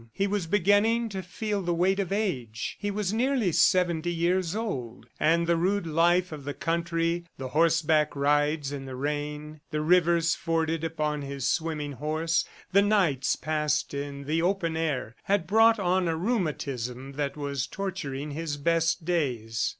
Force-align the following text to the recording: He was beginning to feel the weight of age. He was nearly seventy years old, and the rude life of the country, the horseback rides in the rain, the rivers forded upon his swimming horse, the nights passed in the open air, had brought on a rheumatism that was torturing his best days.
He 0.13 0.25
was 0.25 0.47
beginning 0.47 1.09
to 1.09 1.21
feel 1.21 1.61
the 1.61 1.75
weight 1.75 1.99
of 1.99 2.11
age. 2.11 2.75
He 2.79 2.89
was 2.89 3.13
nearly 3.13 3.51
seventy 3.51 4.11
years 4.11 4.55
old, 4.55 5.05
and 5.19 5.45
the 5.45 5.55
rude 5.55 5.85
life 5.85 6.31
of 6.31 6.43
the 6.43 6.55
country, 6.55 7.27
the 7.37 7.49
horseback 7.49 8.15
rides 8.15 8.71
in 8.71 8.85
the 8.85 8.95
rain, 8.95 9.61
the 9.69 9.81
rivers 9.81 10.33
forded 10.33 10.83
upon 10.83 11.21
his 11.21 11.47
swimming 11.47 11.91
horse, 11.91 12.43
the 12.71 12.81
nights 12.81 13.35
passed 13.35 13.93
in 13.93 14.23
the 14.23 14.41
open 14.41 14.75
air, 14.75 15.15
had 15.25 15.45
brought 15.45 15.77
on 15.77 16.07
a 16.07 16.17
rheumatism 16.17 17.11
that 17.11 17.37
was 17.37 17.67
torturing 17.67 18.31
his 18.31 18.57
best 18.57 19.05
days. 19.05 19.69